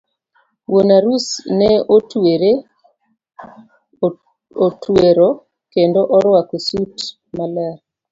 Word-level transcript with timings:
Wuon 0.71 0.89
arus 0.97 1.27
ne 1.59 1.69
otwero 4.69 5.29
kendo 5.73 6.01
orwako 6.15 6.55
sut 6.67 6.95
maler. 7.37 7.75